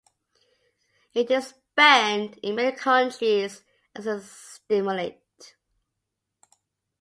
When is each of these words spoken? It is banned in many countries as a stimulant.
It 1.13 1.29
is 1.29 1.53
banned 1.75 2.39
in 2.41 2.55
many 2.55 2.75
countries 2.75 3.61
as 3.95 4.07
a 4.07 4.19
stimulant. 4.19 5.53